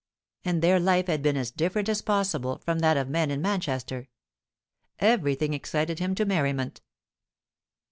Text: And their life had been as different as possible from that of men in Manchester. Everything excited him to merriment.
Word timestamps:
And 0.43 0.63
their 0.63 0.79
life 0.79 1.05
had 1.05 1.21
been 1.21 1.37
as 1.37 1.51
different 1.51 1.87
as 1.87 2.01
possible 2.01 2.57
from 2.57 2.79
that 2.79 2.97
of 2.97 3.07
men 3.07 3.29
in 3.29 3.39
Manchester. 3.39 4.09
Everything 4.97 5.53
excited 5.53 5.99
him 5.99 6.15
to 6.15 6.25
merriment. 6.25 6.81